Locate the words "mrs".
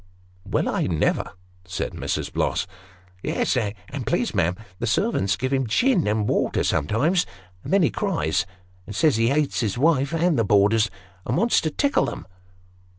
1.93-2.33